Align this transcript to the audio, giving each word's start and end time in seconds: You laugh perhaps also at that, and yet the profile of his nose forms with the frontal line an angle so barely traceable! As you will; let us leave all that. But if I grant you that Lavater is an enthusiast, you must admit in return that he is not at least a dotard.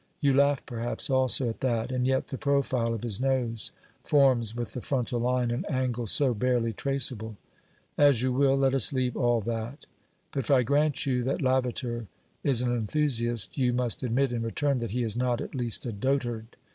You 0.19 0.33
laugh 0.33 0.65
perhaps 0.65 1.11
also 1.11 1.47
at 1.47 1.59
that, 1.59 1.91
and 1.91 2.07
yet 2.07 2.29
the 2.29 2.37
profile 2.39 2.95
of 2.95 3.03
his 3.03 3.21
nose 3.21 3.69
forms 4.03 4.55
with 4.55 4.73
the 4.73 4.81
frontal 4.81 5.19
line 5.19 5.51
an 5.51 5.63
angle 5.69 6.07
so 6.07 6.33
barely 6.33 6.73
traceable! 6.73 7.35
As 7.99 8.19
you 8.23 8.33
will; 8.33 8.57
let 8.57 8.73
us 8.73 8.91
leave 8.91 9.15
all 9.15 9.41
that. 9.41 9.85
But 10.31 10.43
if 10.45 10.49
I 10.49 10.63
grant 10.63 11.05
you 11.05 11.21
that 11.25 11.43
Lavater 11.43 12.07
is 12.43 12.63
an 12.63 12.75
enthusiast, 12.75 13.55
you 13.59 13.73
must 13.73 14.01
admit 14.01 14.33
in 14.33 14.41
return 14.41 14.79
that 14.79 14.89
he 14.89 15.03
is 15.03 15.15
not 15.15 15.39
at 15.39 15.53
least 15.53 15.85
a 15.85 15.91
dotard. 15.91 16.47